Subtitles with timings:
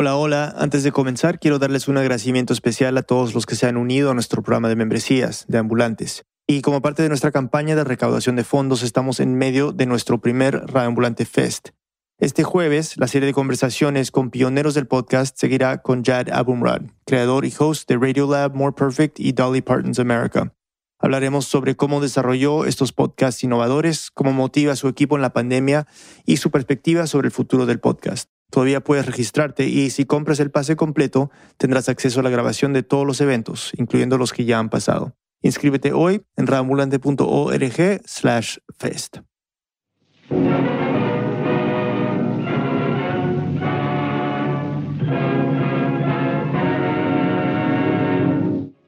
[0.00, 0.54] Hola, hola.
[0.56, 4.10] Antes de comenzar, quiero darles un agradecimiento especial a todos los que se han unido
[4.10, 6.24] a nuestro programa de membresías de ambulantes.
[6.46, 10.18] Y como parte de nuestra campaña de recaudación de fondos, estamos en medio de nuestro
[10.18, 11.72] primer Ambulante Fest.
[12.18, 17.44] Este jueves, la serie de conversaciones con pioneros del podcast seguirá con Jad Abumrad, creador
[17.44, 20.54] y host de Radio Lab More Perfect y Dolly Parton's America.
[20.98, 25.86] Hablaremos sobre cómo desarrolló estos podcasts innovadores, cómo motiva a su equipo en la pandemia
[26.24, 28.30] y su perspectiva sobre el futuro del podcast.
[28.50, 32.82] Todavía puedes registrarte y si compras el pase completo, tendrás acceso a la grabación de
[32.82, 35.14] todos los eventos, incluyendo los que ya han pasado.
[35.42, 39.18] Inscríbete hoy en ramulante.org slash fest.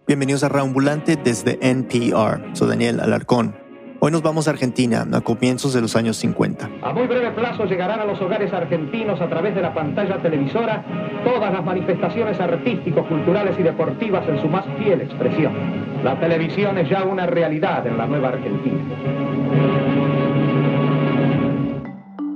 [0.06, 2.54] Bienvenidos a Raambulante desde NPR.
[2.54, 3.61] Soy Daniel Alarcón.
[4.04, 6.68] Hoy nos vamos a Argentina a comienzos de los años 50.
[6.82, 10.84] A muy breve plazo llegarán a los hogares argentinos a través de la pantalla televisora
[11.22, 15.52] todas las manifestaciones artísticos, culturales y deportivas en su más fiel expresión.
[16.02, 18.80] La televisión es ya una realidad en la nueva Argentina.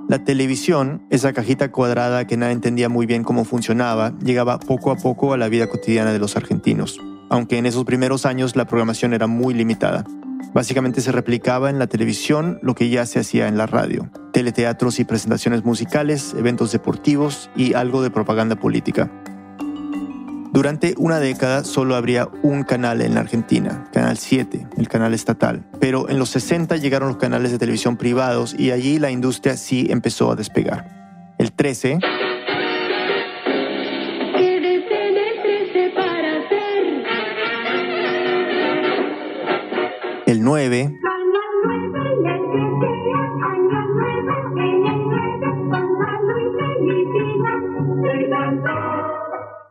[0.08, 4.96] La televisión, esa cajita cuadrada que nadie entendía muy bien cómo funcionaba, llegaba poco a
[4.98, 9.14] poco a la vida cotidiana de los argentinos, aunque en esos primeros años la programación
[9.14, 10.04] era muy limitada.
[10.52, 14.98] Básicamente se replicaba en la televisión lo que ya se hacía en la radio, teleteatros
[15.00, 19.10] y presentaciones musicales, eventos deportivos y algo de propaganda política.
[20.52, 25.66] Durante una década solo habría un canal en la Argentina, Canal 7, el canal estatal.
[25.80, 29.86] Pero en los 60 llegaron los canales de televisión privados y allí la industria sí
[29.90, 31.34] empezó a despegar.
[31.38, 31.98] El 13...
[40.36, 40.98] el 9,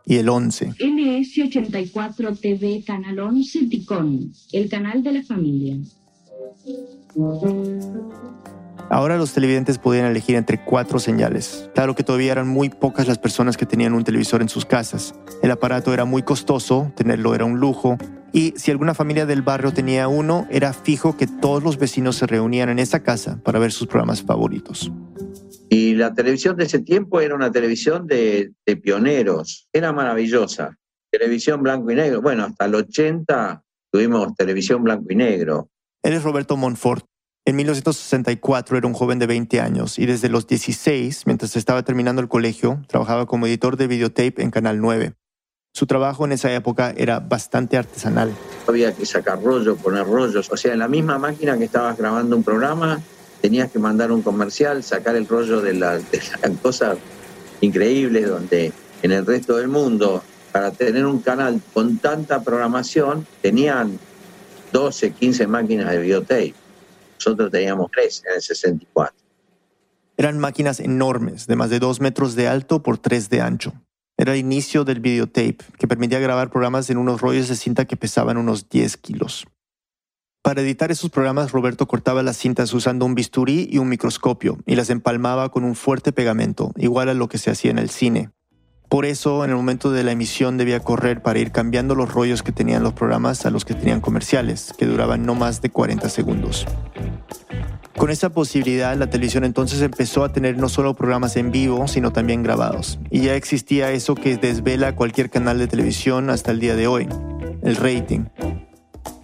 [0.08, 0.70] y el 11.
[0.70, 5.78] NS84 TV, Canal 11, Ticón, el canal de la familia.
[8.90, 11.70] Ahora los televidentes podían elegir entre cuatro señales.
[11.74, 15.16] Claro que todavía eran muy pocas las personas que tenían un televisor en sus casas.
[15.42, 17.98] El aparato era muy costoso, tenerlo era un lujo,
[18.36, 22.28] y si alguna familia del barrio tenía uno, era fijo que todos los vecinos se
[22.28, 24.92] reunían en esa casa para ver sus programas favoritos.
[25.70, 28.52] Y la televisión de ese tiempo era una televisión de,
[28.84, 30.78] pioneros, era maravillosa.
[31.10, 32.22] Televisión blanco y negro.
[32.22, 35.70] Bueno, hasta el 80 tuvimos televisión blanco y negro.
[36.04, 37.06] Él es Roberto Monfort.
[37.48, 42.20] En 1964 era un joven de 20 años y desde los 16, mientras estaba terminando
[42.20, 45.14] el colegio, trabajaba como editor de videotape en Canal 9.
[45.72, 48.34] Su trabajo en esa época era bastante artesanal.
[48.68, 50.52] Había que sacar rollos, poner rollos.
[50.52, 53.00] O sea, en la misma máquina que estabas grabando un programa,
[53.42, 56.02] tenías que mandar un comercial, sacar el rollo de, las
[56.64, 56.98] cosas
[57.62, 58.74] increíbles donde
[59.04, 64.00] en el resto del mundo, para tener un canal con tanta programación, tenían
[64.72, 66.65] 12, 15 máquinas de videotape.
[67.16, 69.16] Nosotros teníamos 3 en el 64.
[70.18, 73.74] Eran máquinas enormes, de más de 2 metros de alto por 3 de ancho.
[74.18, 77.98] Era el inicio del videotape, que permitía grabar programas en unos rollos de cinta que
[77.98, 79.46] pesaban unos 10 kilos.
[80.42, 84.76] Para editar esos programas, Roberto cortaba las cintas usando un bisturí y un microscopio y
[84.76, 88.30] las empalmaba con un fuerte pegamento, igual a lo que se hacía en el cine.
[88.90, 92.44] Por eso, en el momento de la emisión debía correr para ir cambiando los rollos
[92.44, 96.10] que tenían los programas a los que tenían comerciales, que duraban no más de 40
[96.10, 96.66] segundos.
[97.98, 102.12] Con esa posibilidad, la televisión entonces empezó a tener no solo programas en vivo, sino
[102.12, 103.00] también grabados.
[103.10, 107.08] Y ya existía eso que desvela cualquier canal de televisión hasta el día de hoy,
[107.64, 108.26] el rating.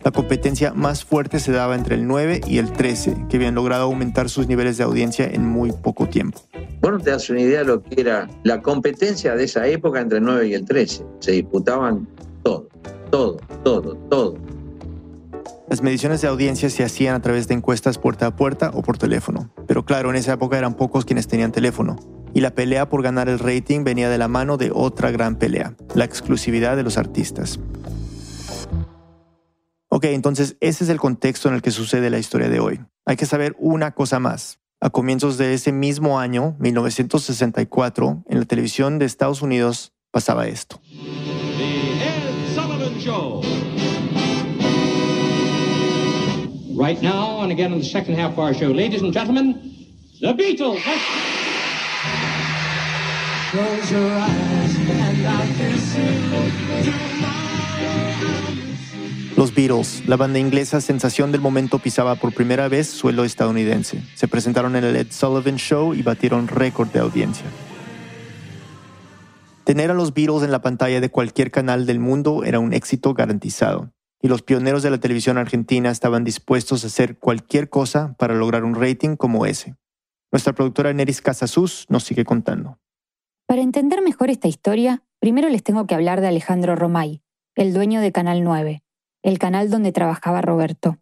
[0.04, 3.84] La competencia más fuerte se daba entre el 9 y el 13, que habían logrado
[3.84, 6.42] aumentar sus niveles de audiencia en muy poco tiempo.
[6.82, 10.18] Bueno, te das una idea de lo que era la competencia de esa época entre
[10.18, 11.06] el 9 y el 13.
[11.20, 12.08] Se disputaban
[12.42, 12.68] todo,
[13.12, 14.36] todo, todo, todo.
[15.70, 18.98] Las mediciones de audiencia se hacían a través de encuestas puerta a puerta o por
[18.98, 19.52] teléfono.
[19.68, 21.98] Pero claro, en esa época eran pocos quienes tenían teléfono.
[22.34, 25.76] Y la pelea por ganar el rating venía de la mano de otra gran pelea,
[25.94, 27.60] la exclusividad de los artistas.
[30.02, 32.80] Ok, entonces ese es el contexto en el que sucede la historia de hoy.
[33.06, 34.58] Hay que saber una cosa más.
[34.80, 40.82] A comienzos de ese mismo año, 1964, en la televisión de Estados Unidos pasaba esto.
[46.76, 49.54] Right now, and again in the second half of our show, ladies and gentlemen,
[50.20, 50.82] the Beatles.
[53.52, 54.51] Close your eyes
[59.42, 64.04] Los Beatles, la banda inglesa sensación del momento, pisaba por primera vez suelo estadounidense.
[64.14, 67.48] Se presentaron en el Ed Sullivan Show y batieron récord de audiencia.
[69.64, 73.16] Tener a los Beatles en la pantalla de cualquier canal del mundo era un éxito
[73.16, 73.92] garantizado,
[74.22, 78.64] y los pioneros de la televisión argentina estaban dispuestos a hacer cualquier cosa para lograr
[78.64, 79.76] un rating como ese.
[80.32, 82.78] Nuestra productora Neris Casasus nos sigue contando.
[83.48, 87.24] Para entender mejor esta historia, primero les tengo que hablar de Alejandro Romay,
[87.56, 88.84] el dueño de Canal 9,
[89.24, 90.98] el canal donde trabajaba Roberto.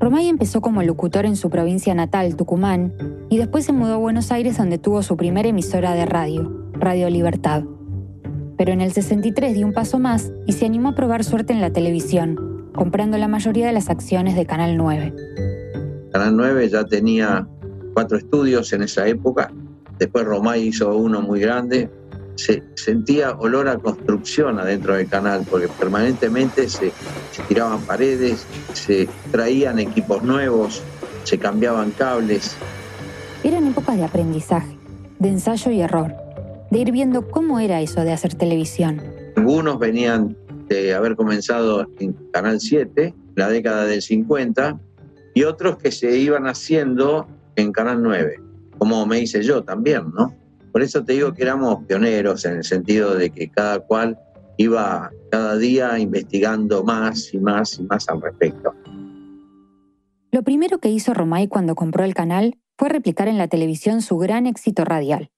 [0.00, 2.92] Romay empezó como locutor en su provincia natal, Tucumán,
[3.30, 7.08] y después se mudó a Buenos Aires donde tuvo su primera emisora de radio, Radio
[7.08, 7.64] Libertad.
[8.58, 11.60] Pero en el 63 dio un paso más y se animó a probar suerte en
[11.60, 15.14] la televisión, comprando la mayoría de las acciones de Canal 9.
[16.12, 17.48] Canal 9 ya tenía
[17.94, 19.50] cuatro estudios en esa época.
[19.98, 21.88] Después Romay hizo uno muy grande.
[22.36, 26.92] Se sentía olor a construcción adentro del canal porque permanentemente se,
[27.30, 30.82] se tiraban paredes, se traían equipos nuevos,
[31.24, 32.56] se cambiaban cables.
[33.42, 34.76] Eran épocas de aprendizaje,
[35.18, 36.14] de ensayo y error,
[36.70, 39.00] de ir viendo cómo era eso de hacer televisión.
[39.36, 40.36] Algunos venían
[40.68, 44.78] de haber comenzado en Canal 7, la década del 50,
[45.34, 47.26] y otros que se iban haciendo
[47.56, 48.40] en Canal 9,
[48.78, 50.34] como me hice yo también, ¿no?
[50.74, 54.18] Por eso te digo que éramos pioneros en el sentido de que cada cual
[54.56, 58.74] iba cada día investigando más y más y más al respecto.
[60.32, 64.18] Lo primero que hizo Romay cuando compró el canal fue replicar en la televisión su
[64.18, 65.30] gran éxito radial.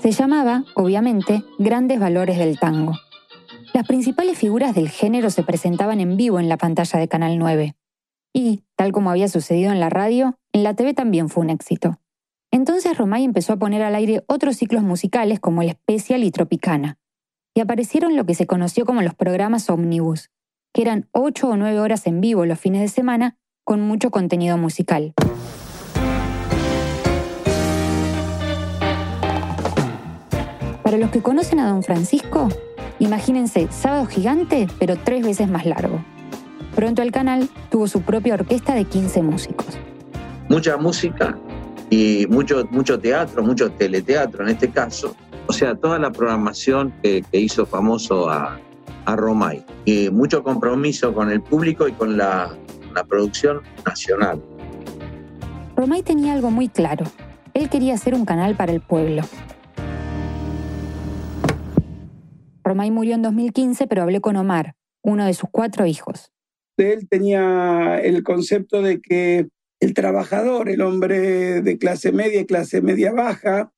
[0.00, 2.94] Se llamaba, obviamente, Grandes Valores del Tango.
[3.72, 7.76] Las principales figuras del género se presentaban en vivo en la pantalla de Canal 9.
[8.32, 11.98] Y, tal como había sucedido en la radio, en la TV también fue un éxito.
[12.50, 16.98] Entonces Romay empezó a poner al aire otros ciclos musicales como el Especial y Tropicana.
[17.54, 20.30] Y aparecieron lo que se conoció como los programas Omnibus,
[20.72, 24.56] que eran 8 o 9 horas en vivo los fines de semana con mucho contenido
[24.58, 25.14] musical.
[30.82, 32.48] Para los que conocen a Don Francisco,
[33.02, 36.04] Imagínense, sábado gigante, pero tres veces más largo.
[36.74, 39.66] Pronto el canal tuvo su propia orquesta de 15 músicos.
[40.48, 41.36] Mucha música
[41.90, 45.14] y mucho, mucho teatro, mucho teleteatro en este caso.
[45.46, 48.58] O sea, toda la programación que, hizo famoso a,
[49.04, 49.64] a Romay.
[49.84, 52.54] Y mucho compromiso con el público y con la,
[52.94, 54.42] la producción nacional.
[55.76, 57.04] Romay tenía algo muy claro.
[57.54, 59.22] Él quería hacer un canal para el pueblo,
[62.64, 66.32] Romay murió en 2015, pero hablé con Omar, uno de sus cuatro hijos.
[66.76, 69.48] Él tenía el concepto de que
[69.80, 73.72] el trabajador, el hombre de clase media y clase media baja,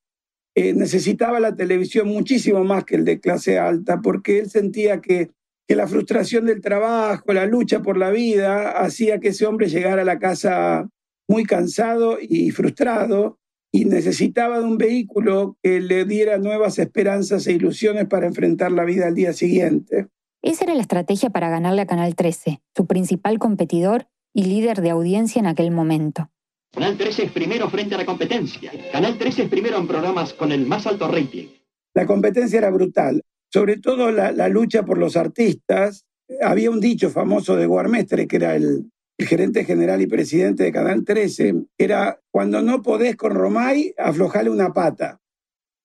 [0.54, 5.30] eh, necesitaba la televisión muchísimo más que el de clase alta, porque él sentía que,
[5.66, 10.02] que la frustración del trabajo, la lucha por la vida, hacía que ese hombre llegara
[10.02, 10.88] a la casa
[11.28, 13.38] muy cansado y frustrado,
[13.72, 18.84] y necesitaba de un vehículo que le diera nuevas esperanzas e ilusiones para enfrentar la
[18.84, 20.06] vida al día siguiente.
[20.44, 24.90] Esa era la estrategia para ganarle a Canal 13, su principal competidor y líder de
[24.90, 26.28] audiencia en aquel momento.
[26.70, 28.70] Canal 13 es primero frente a la competencia.
[28.92, 31.46] Canal 13 es primero en programas con el más alto rating.
[31.94, 36.04] La competencia era brutal, sobre todo la, la lucha por los artistas.
[36.42, 40.72] Había un dicho famoso de Guarmestre, que era el, el gerente general y presidente de
[40.72, 45.22] Canal 13, era cuando no podés con Romay, aflojale una pata.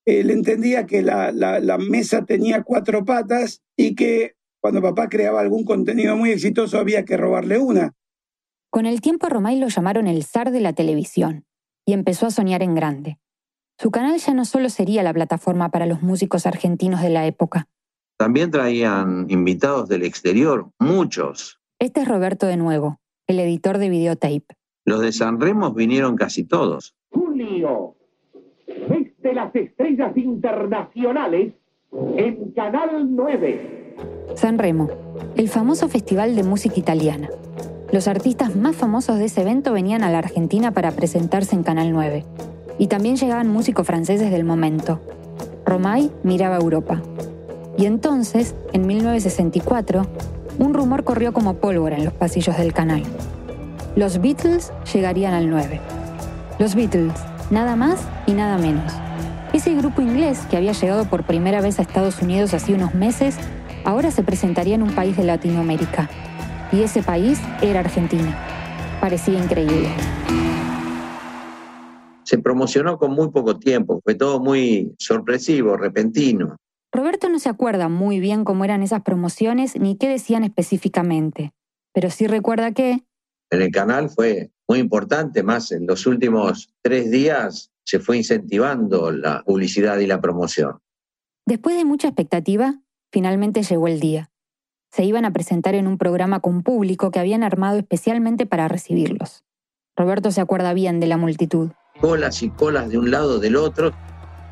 [0.06, 5.64] Él entendía que la, la, mesa tenía cuatro patas y que cuando papá creaba algún
[5.64, 7.94] contenido muy exitoso había que robarle una.
[8.70, 11.46] Con el tiempo Romay lo llamaron el zar de la televisión
[11.86, 13.18] y empezó a soñar en grande.
[13.80, 17.68] Su canal ya no solo sería la plataforma para los músicos argentinos de la época.
[18.18, 21.62] También traían invitados del exterior, muchos.
[21.80, 24.46] Este es Roberto de nuevo, el editor de videotape.
[24.84, 26.96] Los de San Remo vinieron casi todos.
[27.10, 27.96] Julio,
[28.68, 31.54] de las estrellas internacionales
[31.92, 33.96] en Canal 9.
[34.36, 34.90] San Remo,
[35.36, 37.30] el famoso festival de música italiana.
[37.92, 41.92] Los artistas más famosos de ese evento venían a la Argentina para presentarse en Canal
[41.92, 42.26] 9.
[42.78, 45.00] Y también llegaban músicos franceses del momento.
[45.66, 47.02] Romay miraba a Europa.
[47.78, 50.06] Y entonces, en 1964,
[50.60, 53.04] un rumor corrió como pólvora en los pasillos del canal.
[53.96, 55.80] Los Beatles llegarían al 9.
[56.60, 57.14] Los Beatles,
[57.50, 58.94] nada más y nada menos.
[59.52, 63.36] Ese grupo inglés que había llegado por primera vez a Estados Unidos hace unos meses,
[63.84, 66.08] ahora se presentaría en un país de Latinoamérica.
[66.72, 68.38] Y ese país era Argentina.
[69.02, 69.90] Parecía increíble.
[72.24, 76.58] Se promocionó con muy poco tiempo, fue todo muy sorpresivo, repentino.
[76.92, 81.54] Roberto no se acuerda muy bien cómo eran esas promociones ni qué decían específicamente,
[81.92, 83.04] pero sí recuerda que...
[83.50, 89.12] En el canal fue muy importante, más en los últimos tres días se fue incentivando
[89.12, 90.78] la publicidad y la promoción.
[91.48, 92.76] Después de mucha expectativa,
[93.12, 94.30] finalmente llegó el día.
[94.92, 99.44] Se iban a presentar en un programa con público que habían armado especialmente para recibirlos.
[99.98, 101.72] Roberto se acuerda bien de la multitud.
[102.00, 103.92] Colas y colas de un lado del otro.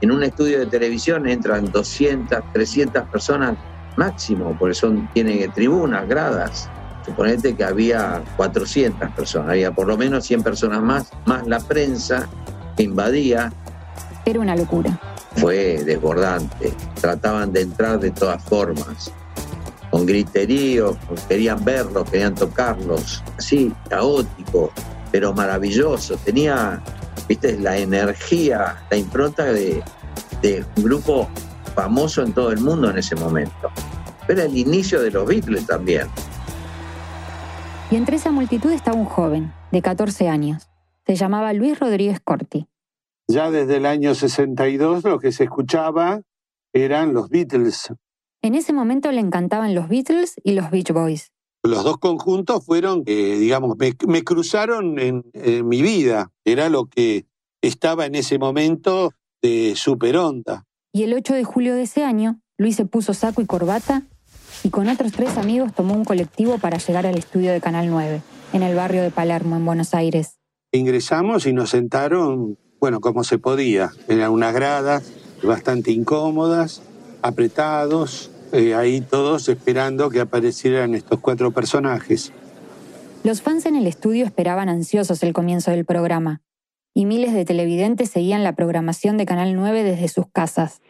[0.02, 3.56] En un estudio de televisión entran 200, 300 personas
[3.98, 6.70] máximo, porque son, tiene tribunas, gradas.
[7.08, 12.28] Suponete que había 400 personas, había por lo menos 100 personas más, más la prensa
[12.76, 13.54] que invadía.
[14.26, 15.00] Era una locura.
[15.38, 16.74] Fue desbordante.
[17.00, 19.14] Trataban de entrar de todas formas,
[19.90, 20.98] con griterío,
[21.30, 24.74] querían verlos, querían tocarlos, así, caótico,
[25.10, 26.18] pero maravilloso.
[26.18, 26.82] Tenía,
[27.30, 29.82] viste, la energía, la impronta de,
[30.42, 31.30] de un grupo
[31.74, 33.72] famoso en todo el mundo en ese momento.
[34.28, 36.08] Era el inicio de los Beatles también.
[37.89, 40.70] Y entre esa multitud estaba un joven, de 14 años.
[41.06, 42.67] Se llamaba Luis Rodríguez Corti.
[43.29, 46.22] Ya desde el año 62 lo que se escuchaba
[46.74, 47.94] eran los Beatles.
[48.41, 51.32] En ese momento le encantaban los Beatles y los Beach Boys.
[51.63, 55.24] Los dos conjuntos fueron, eh, digamos, me, cruzaron en,
[55.65, 56.32] mi vida.
[56.44, 57.25] Era lo que
[57.62, 60.65] estaba en ese momento de super onda.
[60.91, 64.03] Y el 8 de julio de ese año, Luis se puso saco y corbata
[64.64, 68.22] y con otros tres amigos tomó un colectivo para llegar al estudio de Canal 9,
[68.54, 70.38] en el barrio de Palermo, en Buenos Aires.
[70.72, 75.12] Ingresamos y nos sentaron, bueno, como se podía, en unas gradas
[75.44, 76.82] bastante incómodas,
[77.22, 82.34] apretados, eh, ahí todos esperando que aparecieran estos cuatro personajes.
[83.24, 86.42] Los fans en el estudio esperaban ansiosos el comienzo del programa,
[86.94, 90.82] y miles de televidentes seguían la programación de Canal 9 desde sus casas.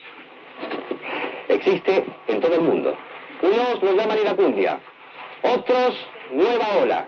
[1.49, 2.93] Existe en todo el mundo
[3.41, 4.79] unos lo llaman iracundia,
[5.43, 5.95] otros
[6.31, 7.07] nueva ola.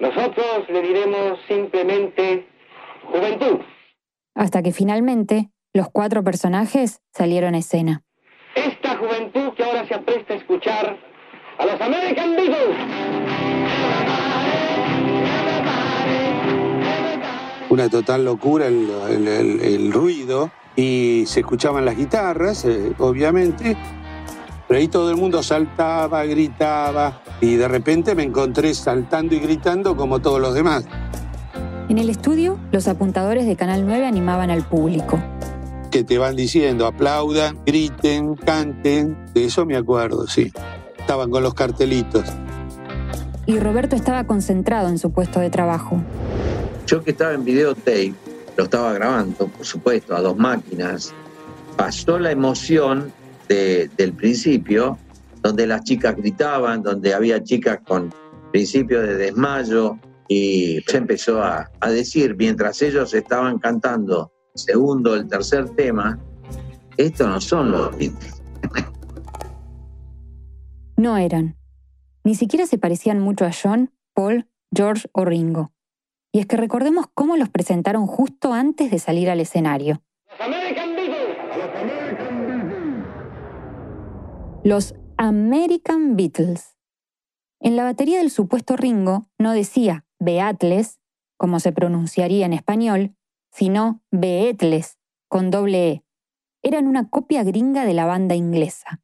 [0.00, 2.46] Nosotros le diremos simplemente
[3.04, 3.60] juventud.
[4.34, 8.02] Hasta que finalmente los cuatro personajes salieron a escena.
[8.54, 10.98] Esta juventud que ahora se apresta a escuchar
[11.58, 12.76] a los American Beatles.
[17.70, 23.76] Una total locura el, ruido y se escuchaban las guitarras, eh, obviamente,
[24.72, 29.94] pero ahí todo el mundo saltaba, gritaba y de repente me encontré saltando y gritando
[29.98, 30.86] como todos los demás.
[31.90, 35.22] En el estudio, los apuntadores de Canal 9 animaban al público.
[35.90, 39.14] Que te van diciendo, aplaudan, griten, canten.
[39.34, 40.50] De eso me acuerdo, sí.
[40.98, 42.24] Estaban con los cartelitos.
[43.44, 46.00] Y Roberto estaba concentrado en su puesto de trabajo.
[46.86, 48.14] Yo que estaba en videotape,
[48.56, 51.12] lo estaba grabando, por supuesto, a dos máquinas.
[51.76, 53.12] Pasó la emoción
[53.54, 54.98] del principio,
[55.42, 58.12] donde las chicas gritaban, donde había chicas con
[58.50, 65.14] principio de desmayo, y se empezó a, a decir, mientras ellos estaban cantando el segundo,
[65.14, 66.18] el tercer tema,
[66.96, 68.42] estos no son los Beatles.
[70.96, 71.56] No eran.
[72.24, 75.72] Ni siquiera se parecían mucho a John, Paul, George o Ringo.
[76.32, 80.02] Y es que recordemos cómo los presentaron justo antes de salir al escenario.
[84.64, 86.76] Los American Beatles.
[87.60, 91.00] En la batería del supuesto Ringo no decía Beatles,
[91.36, 93.16] como se pronunciaría en español,
[93.50, 96.04] sino Beatles, con doble E.
[96.62, 99.00] Eran una copia gringa de la banda inglesa.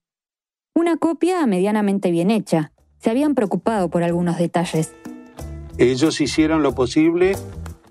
[0.76, 2.72] Una copia medianamente bien hecha.
[2.98, 4.94] Se habían preocupado por algunos detalles.
[5.76, 7.36] Ellos hicieron lo posible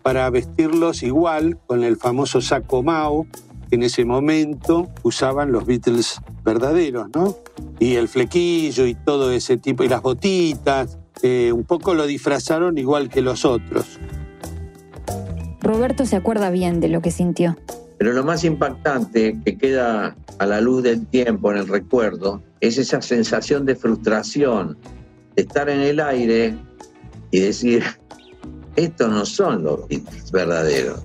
[0.04, 3.28] para vestirlos igual, con el famoso saco Mao,
[3.72, 7.36] en ese momento usaban los Beatles verdaderos, ¿no?
[7.80, 12.78] Y el flequillo y todo ese tipo, y las botitas, eh, un poco lo disfrazaron
[12.78, 14.00] igual que los otros.
[15.62, 17.58] Roberto se acuerda bien de lo que sintió.
[17.98, 22.78] Pero lo más impactante que queda a la luz del tiempo en el recuerdo es
[22.78, 24.78] esa sensación de frustración,
[25.36, 26.56] de estar en el aire
[27.32, 27.84] y decir,
[28.76, 29.82] estos no son los
[30.32, 31.04] verdaderos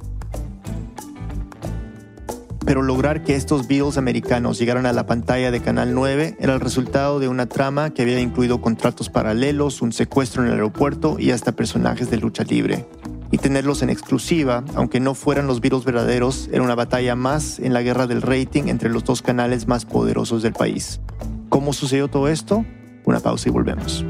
[2.65, 6.61] pero lograr que estos Beatles americanos llegaran a la pantalla de Canal 9 era el
[6.61, 11.31] resultado de una trama que había incluido contratos paralelos, un secuestro en el aeropuerto y
[11.31, 12.87] hasta personajes de lucha libre.
[13.31, 17.73] Y tenerlos en exclusiva, aunque no fueran los Beatles verdaderos, era una batalla más en
[17.73, 21.01] la guerra del rating entre los dos canales más poderosos del país.
[21.49, 22.65] ¿Cómo sucedió todo esto?
[23.05, 24.05] Una pausa y volvemos.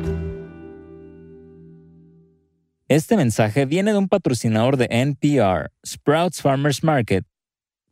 [2.89, 7.25] Este mensaje viene de un patrocinador de NPR, Sprouts Farmers Market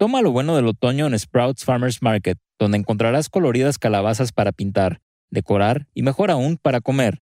[0.00, 5.02] Toma lo bueno del otoño en Sprouts Farmers Market, donde encontrarás coloridas calabazas para pintar,
[5.28, 7.20] decorar y mejor aún para comer.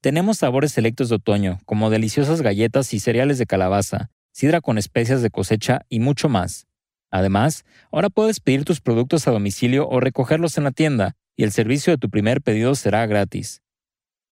[0.00, 5.22] tenemos sabores selectos de otoño, como deliciosas galletas y cereales de calabaza, sidra con especias
[5.22, 6.66] de cosecha y mucho más.
[7.12, 11.52] Además, ahora puedes pedir tus productos a domicilio o recogerlos en la tienda, y el
[11.52, 13.62] servicio de tu primer pedido será gratis.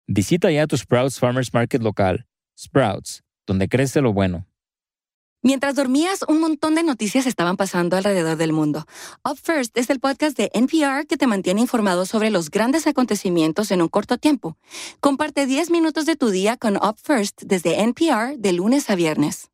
[0.08, 2.26] Visita ya tu Sprouts Farmers Market local.
[2.58, 4.48] Sprouts, donde crece lo bueno.
[5.46, 8.86] Mientras dormías, un montón de noticias estaban pasando alrededor del mundo.
[9.30, 13.70] Up First es el podcast de NPR que te mantiene informado sobre los grandes acontecimientos
[13.72, 14.56] en un corto tiempo.
[15.02, 19.52] Comparte 10 minutos de tu día con Up First desde NPR de lunes a viernes.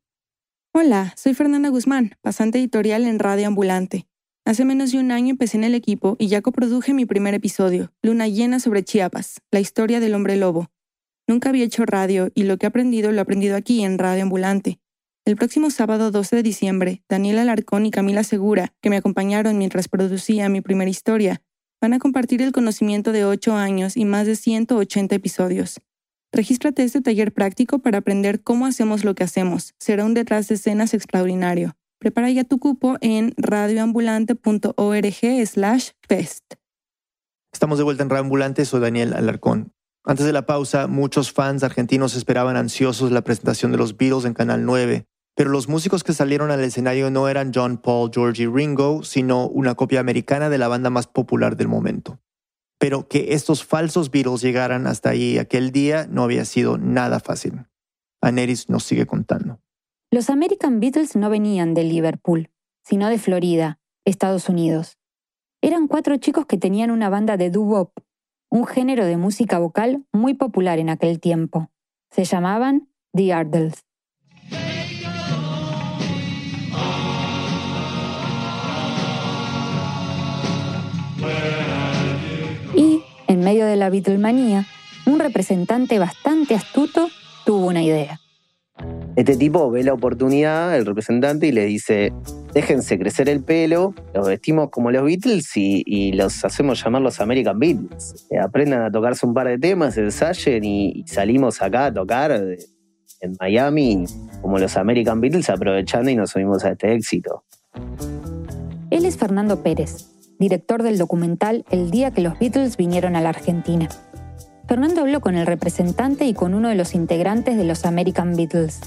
[0.72, 4.06] Hola, soy Fernanda Guzmán, pasante editorial en Radio Ambulante.
[4.44, 7.90] Hace menos de un año empecé en el equipo y ya coproduje mi primer episodio,
[8.00, 10.70] Luna Llena sobre Chiapas, la historia del hombre lobo.
[11.26, 14.22] Nunca había hecho radio y lo que he aprendido lo he aprendido aquí en Radio
[14.22, 14.78] Ambulante.
[15.26, 19.88] El próximo sábado 12 de diciembre, Daniela Alarcón y Camila Segura, que me acompañaron mientras
[19.88, 21.42] producía mi primera historia,
[21.80, 25.80] van a compartir el conocimiento de 8 años y más de 180 episodios.
[26.32, 29.74] Regístrate este taller práctico para aprender cómo hacemos lo que hacemos.
[29.78, 31.76] Será un detrás de escenas extraordinario.
[31.98, 36.54] Prepara ya tu cupo en radioambulante.org slash fest.
[37.52, 39.72] Estamos de vuelta en Radio Ambulante, soy Daniel Alarcón.
[40.04, 44.32] Antes de la pausa, muchos fans argentinos esperaban ansiosos la presentación de los Beatles en
[44.32, 45.04] Canal 9,
[45.36, 49.46] pero los músicos que salieron al escenario no eran John, Paul, George y Ringo, sino
[49.46, 52.18] una copia americana de la banda más popular del momento.
[52.78, 57.66] Pero que estos falsos Beatles llegaran hasta ahí aquel día no había sido nada fácil.
[58.22, 59.60] Aneris nos sigue contando.
[60.10, 62.50] Los American Beatles no venían de Liverpool,
[62.82, 64.98] sino de Florida, Estados Unidos.
[65.60, 67.92] Eran cuatro chicos que tenían una banda de doo-wop
[68.50, 71.70] un género de música vocal muy popular en aquel tiempo.
[72.10, 73.84] Se llamaban The Ardles.
[82.76, 84.66] Y, en medio de la Beatlemanía,
[85.06, 87.08] un representante bastante astuto
[87.44, 88.20] tuvo una idea.
[89.16, 92.12] Este tipo ve la oportunidad, el representante, y le dice,
[92.54, 97.58] déjense crecer el pelo, los vestimos como los Beatles y, los hacemos llamar los American
[97.58, 98.26] Beatles.
[98.30, 103.36] Eh, aprendan a tocarse un par de temas, ensayen y, salimos acá a tocar en
[103.38, 104.04] Miami
[104.40, 107.44] como los American Beatles aprovechando y nos subimos a este éxito.
[108.90, 110.06] Él es Fernando Pérez,
[110.38, 113.88] director del documental El día que los Beatles vinieron a la Argentina.
[114.66, 118.80] Fernando habló con el representante y con uno de los integrantes de los American Beatles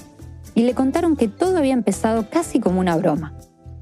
[0.54, 3.34] y le contaron que todo había empezado casi como una broma.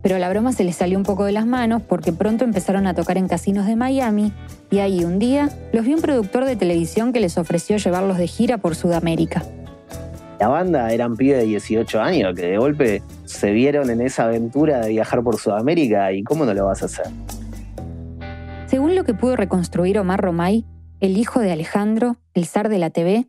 [0.03, 2.95] Pero la broma se les salió un poco de las manos porque pronto empezaron a
[2.95, 4.33] tocar en casinos de Miami
[4.71, 8.27] y ahí un día los vio un productor de televisión que les ofreció llevarlos de
[8.27, 9.45] gira por Sudamérica.
[10.41, 14.81] La banda eran pibes de 18 años que de golpe se vieron en esa aventura
[14.81, 17.07] de viajar por Sudamérica y cómo no lo vas a hacer.
[18.67, 20.65] Según lo que pudo reconstruir Omar Romay,
[20.99, 23.29] el hijo de Alejandro, el zar de la TV,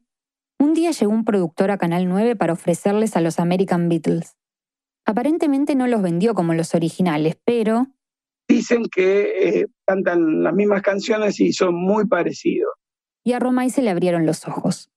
[0.63, 4.37] un día llegó un productor a Canal 9 para ofrecerles a los American Beatles.
[5.05, 7.87] Aparentemente no los vendió como los originales, pero...
[8.47, 12.71] Dicen que eh, cantan las mismas canciones y son muy parecidos.
[13.23, 14.89] Y a Romay se le abrieron los ojos.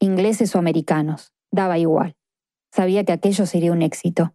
[0.00, 2.16] Ingleses o americanos, daba igual.
[2.72, 4.34] Sabía que aquello sería un éxito.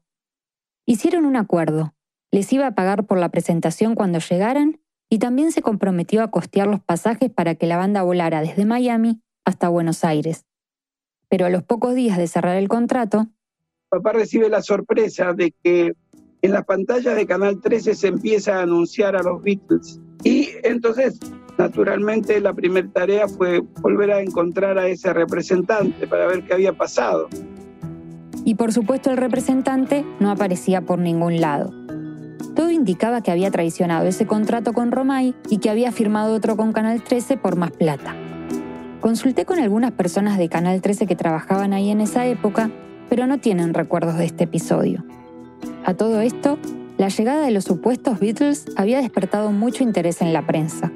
[0.85, 1.93] Hicieron un acuerdo.
[2.31, 6.67] Les iba a pagar por la presentación cuando llegaran y también se comprometió a costear
[6.67, 10.46] los pasajes para que la banda volara desde Miami hasta Buenos Aires
[11.29, 13.27] pero a los pocos días de cerrar el contrato,
[13.89, 15.93] papá recibe la sorpresa de que
[16.41, 19.99] en las pantallas de Canal 13 se empieza a anunciar a los Beatles.
[20.23, 21.19] Y entonces,
[21.57, 26.73] naturalmente, la primera tarea fue volver a encontrar a ese representante para ver qué había
[26.73, 27.27] pasado.
[28.45, 31.73] Y por supuesto el representante no aparecía por ningún lado.
[32.55, 36.71] Todo indicaba que había traicionado ese contrato con Romay y que había firmado otro con
[36.71, 38.15] Canal 13 por más plata.
[39.01, 42.71] Consulté con algunas personas de Canal 13 que trabajaban ahí en esa época,
[43.09, 45.05] pero no tienen recuerdos de este episodio.
[45.85, 46.57] A todo esto,
[46.97, 50.91] la llegada de los supuestos Beatles había despertado mucho interés en la prensa.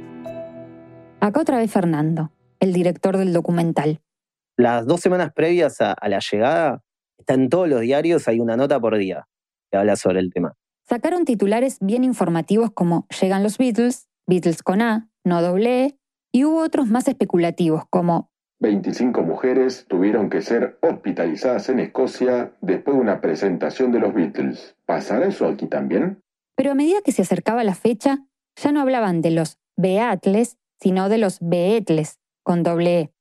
[1.20, 4.02] Acá otra vez Fernando, el director del documental.
[4.58, 6.82] Las dos semanas previas a, la llegada,
[7.20, 9.28] está en todos los diarios, hay una nota por día
[9.72, 10.56] que habla sobre el tema.
[10.90, 16.01] Sacaron titulares bien informativos como Llegan los Beatles, Beatles con A, no doble E
[16.32, 22.96] y hubo otros más especulativos, como 25 mujeres tuvieron que ser hospitalizadas en Escocia después
[22.96, 24.76] de una presentación de los Beatles.
[24.86, 26.22] ¿Pasará eso aquí también?
[26.56, 28.20] Pero a medida que se acercaba la fecha,
[28.56, 33.14] ya no hablaban de los Beatles, sino de los Beatles, con doble E.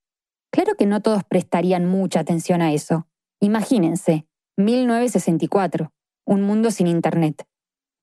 [0.52, 3.06] Claro que no todos prestarían mucha atención a eso.
[3.40, 4.26] Imagínense,
[4.58, 5.90] 1964,
[6.26, 7.46] un mundo sin Internet.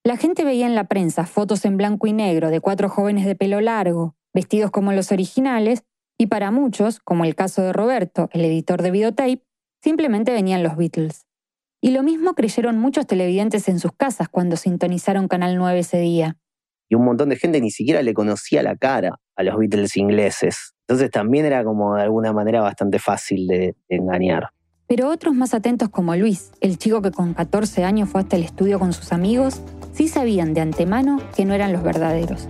[0.03, 3.35] La gente veía en la prensa fotos en blanco y negro de cuatro jóvenes de
[3.35, 5.83] pelo largo, vestidos como los originales,
[6.19, 9.43] Y para muchos, como el caso de Roberto, el editor de videotape,
[9.83, 11.27] simplemente venían los Beatles.
[11.79, 16.37] Y lo mismo creyeron muchos televidentes en sus casas cuando sintonizaron Canal 9 ese día.
[16.89, 20.73] Y un montón de gente ni siquiera le conocía la cara a los Beatles ingleses.
[20.87, 24.49] Entonces también era como de alguna manera bastante fácil de, de engañar.
[24.87, 28.43] Pero otros más atentos como Luis, el chico que con 14 años fue hasta el
[28.43, 29.61] estudio con sus amigos,
[29.93, 32.47] sí sabían de antemano que no eran los verdaderos.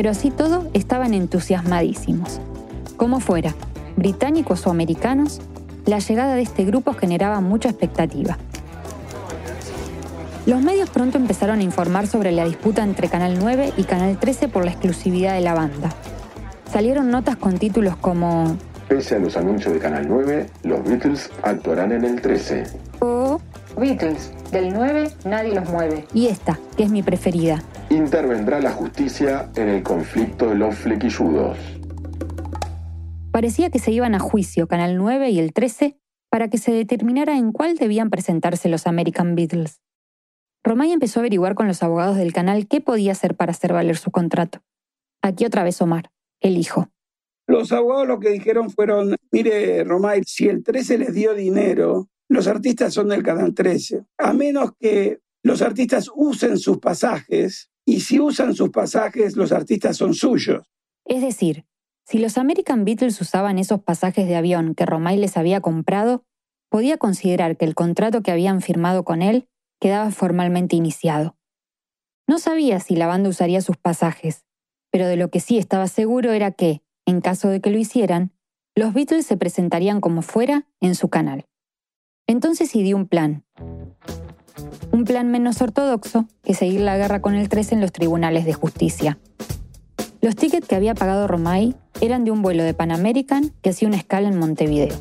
[0.00, 2.40] Pero así todo estaban entusiasmadísimos.
[2.96, 3.54] Como fuera,
[3.96, 5.42] británicos o americanos,
[5.84, 8.38] la llegada de este grupo generaba mucha expectativa.
[10.46, 14.48] Los medios pronto empezaron a informar sobre la disputa entre Canal 9 y Canal 13
[14.48, 15.90] por la exclusividad de la banda.
[16.72, 18.56] Salieron notas con títulos como
[18.88, 22.64] Pese a los anuncios de Canal 9, los Beatles actuarán en el 13.
[23.00, 23.38] O
[23.76, 26.06] Beatles, del 9 nadie los mueve.
[26.14, 27.62] Y esta, que es mi preferida.
[27.90, 31.58] Intervendrá la justicia en el conflicto de los flequilludos.
[33.32, 35.98] Parecía que se iban a juicio Canal 9 y el 13
[36.30, 39.80] para que se determinara en cuál debían presentarse los American Beatles.
[40.62, 43.96] Romay empezó a averiguar con los abogados del canal qué podía hacer para hacer valer
[43.96, 44.62] su contrato.
[45.20, 46.88] Aquí otra vez Omar, el hijo.
[47.48, 52.46] Los abogados lo que dijeron fueron, mire Romay, si el 13 les dio dinero, los
[52.46, 58.20] artistas son del Canal 13, a menos que los artistas usen sus pasajes, y si
[58.20, 60.64] usan sus pasajes, los artistas son suyos.
[61.04, 61.64] Es decir,
[62.06, 66.24] si los American Beatles usaban esos pasajes de avión que Romay les había comprado,
[66.68, 69.48] podía considerar que el contrato que habían firmado con él
[69.80, 71.36] quedaba formalmente iniciado.
[72.28, 74.44] No sabía si la banda usaría sus pasajes,
[74.90, 78.32] pero de lo que sí estaba seguro era que, en caso de que lo hicieran,
[78.76, 81.44] los Beatles se presentarían como fuera en su canal.
[82.28, 83.44] Entonces ideó un plan.
[84.92, 88.52] Un plan menos ortodoxo que seguir la guerra con el 13 en los tribunales de
[88.52, 89.18] justicia.
[90.20, 93.88] Los tickets que había pagado Romay eran de un vuelo de Pan American que hacía
[93.88, 94.94] una escala en Montevideo.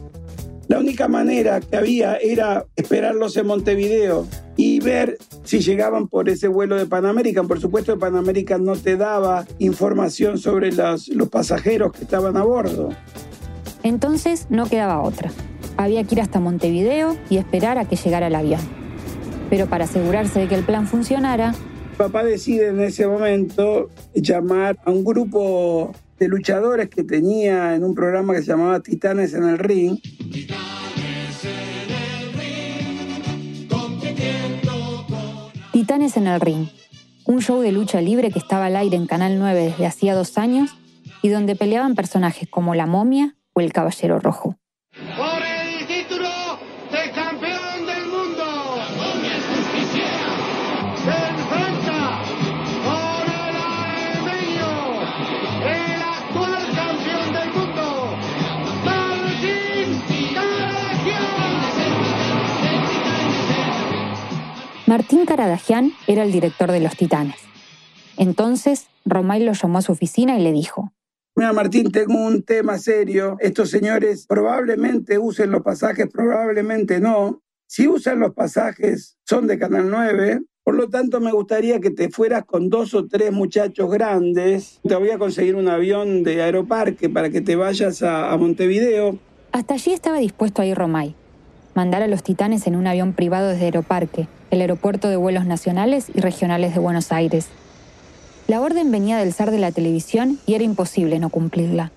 [0.70, 6.48] La única manera que había era esperarlos en Montevideo y ver si llegaban por ese
[6.48, 7.48] vuelo de Pan American.
[7.48, 12.44] Por supuesto, Pan American no te daba información sobre los, los pasajeros que estaban a
[12.44, 12.90] bordo.
[13.82, 15.32] Entonces no quedaba otra.
[15.76, 18.79] Había que ir hasta Montevideo y esperar a que llegara el avión.
[19.50, 21.54] Pero para asegurarse de que el plan funcionara,
[22.00, 27.94] papá decide en ese momento llamar a un grupo de luchadores que tenía en un
[27.94, 29.98] programa que se llamaba Titanes en el Ring.
[35.74, 36.68] Titanes en el Ring,
[37.26, 40.38] un show de lucha libre que estaba al aire en Canal 9 desde hacía dos
[40.38, 40.72] años
[41.22, 44.58] y donde peleaban personajes como la momia o el caballero rojo.
[64.90, 67.36] Martín Karadagian era el director de Los Titanes.
[68.18, 70.92] Entonces, Romay lo llamó a su oficina y le dijo,
[71.36, 73.38] Mira, Martín, tengo un tema serio.
[73.40, 77.44] Estos señores probablemente usen los pasajes, probablemente no.
[77.68, 80.42] Si usan los pasajes, son de Canal 9.
[80.64, 84.80] Por lo tanto, me gustaría que te fueras con dos o tres muchachos grandes.
[84.82, 89.20] Te voy a conseguir un avión de Aeroparque para que te vayas a, a Montevideo.
[89.52, 91.16] Hasta allí estaba dispuesto a ir Romay.
[91.80, 96.08] Mandar a los titanes en un avión privado desde Aeroparque, el aeropuerto de vuelos nacionales
[96.14, 97.48] y regionales de Buenos Aires.
[98.50, 101.94] La orden venía del zar de la televisión y era imposible no cumplirla.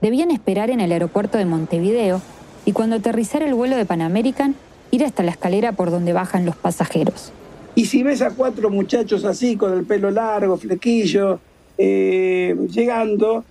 [0.00, 2.22] Debían esperar en el aeropuerto de Montevideo
[2.64, 4.54] y cuando aterrizara el vuelo de Pan American,
[4.92, 7.32] ir hasta la escalera por donde bajan los pasajeros.
[7.74, 11.40] Y si ves a cuatro muchachos así, con el pelo largo, flequillo,
[11.76, 13.44] eh, llegando,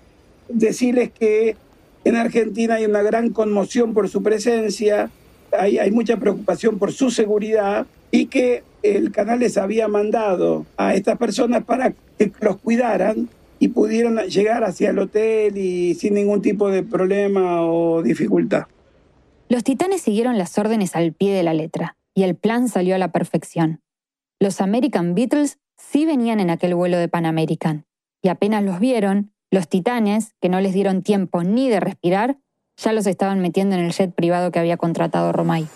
[0.48, 1.58] decirles que
[2.06, 5.12] en Argentina hay una gran conmoción por su presencia,
[5.58, 11.18] hay, mucha preocupación por su seguridad y que el canal les había mandado a estas
[11.18, 16.70] personas para que los cuidaran y pudieran llegar hacia el hotel y sin ningún tipo
[16.70, 18.66] de problema o dificultad.
[19.50, 22.98] Los titanes siguieron las órdenes al pie de la letra y el plan salió a
[22.98, 23.82] la perfección.
[24.40, 27.86] Los American Beatles sí venían en aquel vuelo de Pan American
[28.24, 32.38] y apenas los vieron, los titanes, que no les dieron tiempo ni de respirar,
[32.78, 35.68] ya los estaban metiendo en el jet privado que había contratado Romay.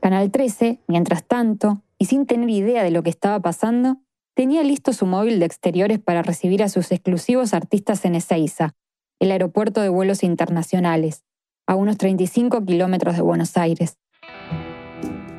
[0.00, 3.98] Canal 13, mientras tanto, y sin tener idea de lo que estaba pasando,
[4.34, 8.74] tenía listo su móvil de exteriores para recibir a sus exclusivos artistas en Ezeiza,
[9.18, 11.24] el aeropuerto de vuelos internacionales,
[11.66, 13.98] a unos 35 kilómetros de Buenos Aires.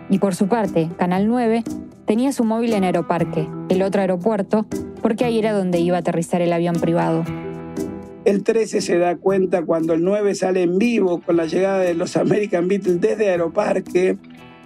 [0.10, 1.64] Y por su parte, Canal 9
[2.10, 4.66] Tenía su móvil en Aeroparque, el otro aeropuerto,
[5.00, 7.24] porque ahí era donde iba a aterrizar el avión privado.
[8.26, 11.94] El 13 se da cuenta cuando el 9 sale en vivo con la llegada de
[11.94, 14.18] los American Beatles desde Aeroparque,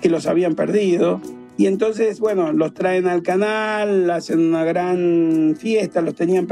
[0.01, 1.21] que los habían perdido.
[1.55, 6.47] Y entonces, bueno, los traen al canal, hacen una gran fiesta, los tenían,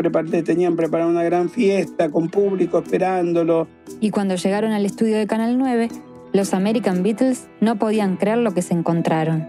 [0.45, 3.67] tenían preparado una gran fiesta con público esperándolo.
[3.99, 5.89] Y cuando llegaron al estudio de Canal 9,
[6.33, 9.47] los American Beatles no podían creer lo que se encontraron.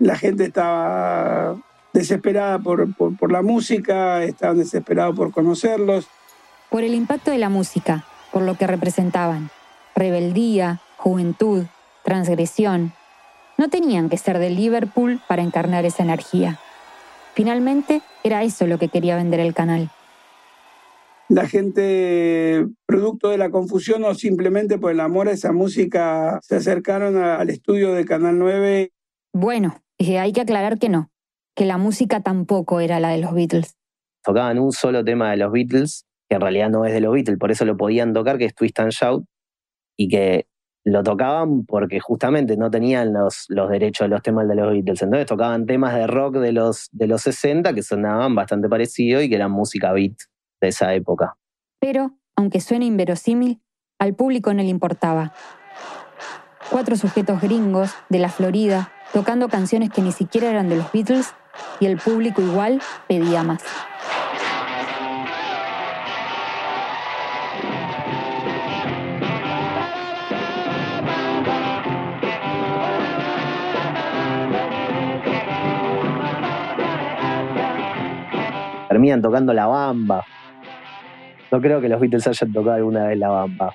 [0.00, 1.56] La gente estaba
[1.92, 6.08] desesperada por, por, por la música, estaban desesperados por conocerlos.
[6.70, 9.50] Por el impacto de la música, por lo que representaban.
[9.94, 11.64] Rebeldía, juventud,
[12.04, 12.92] transgresión,
[13.56, 16.58] no tenían que ser de Liverpool para encarnar esa energía.
[17.34, 19.90] Finalmente, era eso lo que quería vender el canal.
[21.28, 26.56] La gente, producto de la confusión o simplemente por el amor a esa música, se
[26.56, 28.92] acercaron al estudio de Canal 9.
[29.34, 31.10] Bueno, hay que aclarar que no,
[31.54, 33.76] que la música tampoco era la de los Beatles.
[34.24, 37.38] Tocaban un solo tema de los Beatles, que en realidad no es de los Beatles,
[37.38, 39.24] por eso lo podían tocar, que es Twist and Shout,
[39.96, 40.46] y que
[40.84, 45.02] lo tocaban porque justamente no tenían los, los derechos de los temas de los Beatles.
[45.02, 49.28] Entonces tocaban temas de rock de los, de los 60 que sonaban bastante parecidos y
[49.28, 50.16] que eran música beat
[50.60, 51.36] de esa época.
[51.80, 53.60] Pero, aunque suene inverosímil,
[53.98, 55.34] al público no le importaba.
[56.70, 61.34] Cuatro sujetos gringos de la Florida tocando canciones que ni siquiera eran de los Beatles
[61.80, 63.62] y el público igual pedía más.
[78.98, 80.26] Terminan tocando la bamba.
[81.52, 83.72] No creo que los Beatles hayan tocado alguna vez la bamba.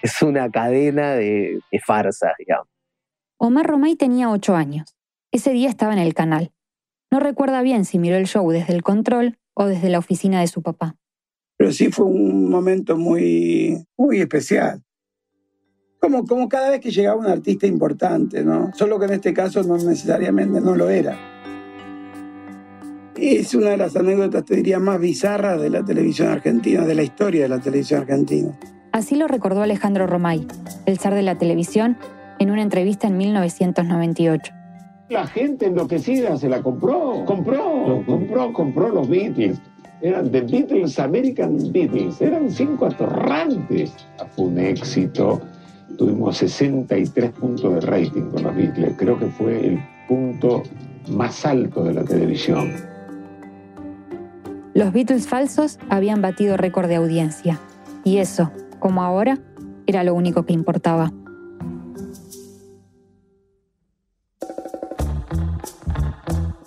[0.00, 2.66] Es una cadena de, de farsas, digamos.
[3.36, 4.96] Omar Romay tenía ocho años.
[5.30, 6.52] Ese día estaba en el canal.
[7.10, 10.46] No recuerda bien si miró el show desde el control o desde la oficina de
[10.46, 10.96] su papá.
[11.58, 14.82] Pero sí fue un momento muy, muy especial.
[16.00, 18.72] Como, como cada vez que llegaba un artista importante, ¿no?
[18.72, 21.18] Solo que en este caso no necesariamente no lo era.
[23.20, 27.02] Es una de las anécdotas, te diría, más bizarras de la televisión argentina, de la
[27.02, 28.58] historia de la televisión argentina.
[28.92, 30.46] Así lo recordó Alejandro Romay,
[30.86, 31.98] el zar de la televisión,
[32.38, 34.52] en una entrevista en 1998.
[35.10, 39.60] La gente enloquecida se la compró, compró, compró, compró los Beatles.
[40.00, 42.22] Eran The Beatles, American Beatles.
[42.22, 43.92] Eran cinco atorrantes.
[44.34, 45.42] Fue un éxito.
[45.98, 48.94] Tuvimos 63 puntos de rating con los Beatles.
[48.96, 49.78] Creo que fue el
[50.08, 50.62] punto
[51.08, 52.89] más alto de la televisión.
[54.72, 57.58] Los Beatles falsos habían batido récord de audiencia,
[58.04, 59.38] y eso, como ahora,
[59.86, 61.12] era lo único que importaba.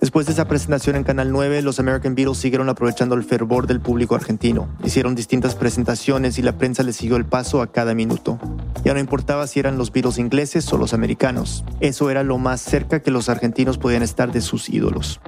[0.02, 3.80] Después de esa presentación en Canal 9, los American Beatles siguieron aprovechando el fervor del
[3.80, 4.68] público argentino.
[4.84, 8.38] Hicieron distintas presentaciones y la prensa les siguió el paso a cada minuto.
[8.84, 11.64] Ya no importaba si eran los Beatles ingleses o los americanos.
[11.80, 15.22] Eso era lo más cerca que los argentinos podían estar de sus ídolos.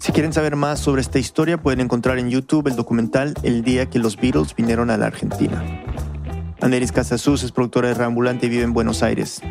[0.00, 3.90] Si quieren saber más sobre esta historia, pueden encontrar en YouTube el documental El día
[3.90, 5.62] que los Beatles vinieron a la Argentina.
[6.62, 9.42] Aneris Casasus es productora de Reambulante y vive en Buenos Aires.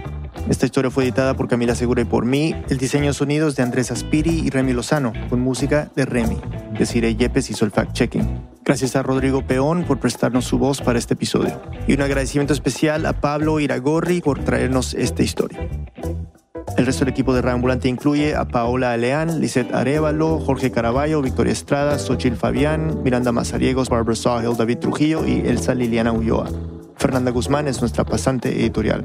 [0.50, 2.56] Esta historia fue editada por Camila Segura y por mí.
[2.68, 6.38] El diseño de sonidos de Andrés Aspiri y Remy Lozano, con música de Remy.
[6.80, 8.42] Desiree Yepes hizo el fact-checking.
[8.66, 11.62] Gracias a Rodrigo Peón por prestarnos su voz para este episodio.
[11.88, 15.60] Y un agradecimiento especial a Pablo Iragorri por traernos esta historia.
[16.78, 21.54] El resto del equipo de Reambulante incluye a Paola Aleán, Lisette Arevalo, Jorge Caraballo, Victoria
[21.54, 26.48] Estrada, Xochil Fabián, Miranda Mazariegos, Barbara Sahel, David Trujillo y Elsa Liliana Ulloa.
[26.96, 29.04] Fernanda Guzmán es nuestra pasante editorial.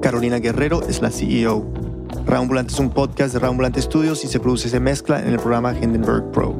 [0.00, 1.64] Carolina Guerrero es la CEO.
[2.26, 5.38] Reambulante es un podcast de Reambulante Studios y se produce y se mezcla en el
[5.38, 6.54] programa Hindenburg Pro.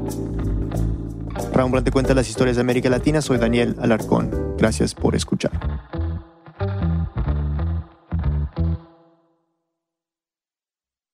[1.53, 3.21] Reambulante cuenta las historias de América Latina.
[3.21, 4.31] Soy Daniel Alarcón.
[4.59, 5.53] Gracias por escuchar.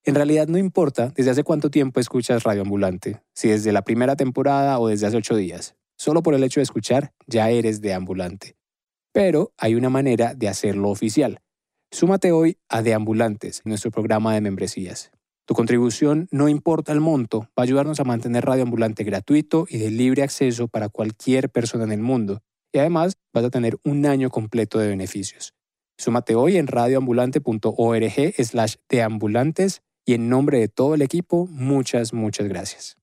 [0.09, 4.17] En realidad no importa desde hace cuánto tiempo escuchas Radio Ambulante, si desde la primera
[4.17, 5.77] temporada o desde hace ocho días.
[5.99, 8.57] Solo por el hecho de escuchar ya eres de Ambulante.
[9.13, 11.41] Pero hay una manera de hacerlo oficial.
[11.91, 15.11] Súmate hoy a De Ambulantes, nuestro programa de membresías.
[15.45, 19.77] Tu contribución, no importa el monto, va a ayudarnos a mantener Radio Ambulante gratuito y
[19.77, 22.41] de libre acceso para cualquier persona en el mundo.
[22.73, 25.53] Y además vas a tener un año completo de beneficios.
[25.99, 32.49] Súmate hoy en radioambulante.org slash deambulantes y en nombre de todo el equipo, muchas, muchas
[32.49, 32.98] gracias.